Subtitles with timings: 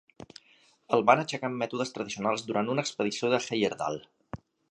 [0.95, 4.01] El van aixecar amb mètodes tradicionals durant una expedició de Heyerdahl.